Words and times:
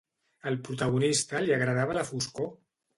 Al 0.51 0.57
protagonista 0.69 1.43
li 1.47 1.57
agradava 1.61 2.01
la 2.03 2.09
foscor? 2.13 2.55